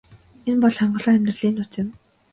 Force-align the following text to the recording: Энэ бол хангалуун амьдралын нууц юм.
Энэ 0.49 0.61
бол 0.63 0.75
хангалуун 0.79 1.15
амьдралын 1.17 1.55
нууц 1.55 1.73
юм. 1.81 1.89